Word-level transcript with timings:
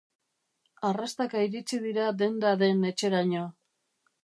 Arrastaka 0.89 1.43
iritsi 1.49 1.79
dira 1.85 2.07
denda 2.23 2.55
den 2.65 2.83
etxeraino. 2.93 3.47